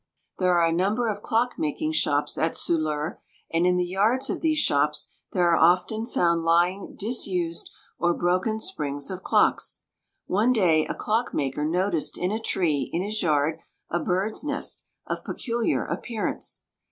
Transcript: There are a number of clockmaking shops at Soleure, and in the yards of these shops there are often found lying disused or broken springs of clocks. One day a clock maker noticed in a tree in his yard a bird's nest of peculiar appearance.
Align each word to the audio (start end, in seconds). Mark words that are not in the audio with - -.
There 0.39 0.57
are 0.57 0.65
a 0.65 0.71
number 0.71 1.07
of 1.07 1.21
clockmaking 1.21 1.91
shops 1.91 2.35
at 2.35 2.55
Soleure, 2.55 3.19
and 3.53 3.67
in 3.67 3.77
the 3.77 3.85
yards 3.85 4.31
of 4.31 4.41
these 4.41 4.57
shops 4.57 5.13
there 5.31 5.47
are 5.51 5.55
often 5.59 6.07
found 6.07 6.41
lying 6.41 6.95
disused 6.97 7.69
or 7.99 8.15
broken 8.15 8.59
springs 8.59 9.11
of 9.11 9.21
clocks. 9.21 9.81
One 10.25 10.53
day 10.53 10.87
a 10.87 10.95
clock 10.95 11.35
maker 11.35 11.65
noticed 11.65 12.17
in 12.17 12.31
a 12.31 12.39
tree 12.39 12.89
in 12.91 13.03
his 13.03 13.21
yard 13.21 13.59
a 13.91 13.99
bird's 13.99 14.43
nest 14.43 14.83
of 15.05 15.23
peculiar 15.23 15.85
appearance. 15.85 16.63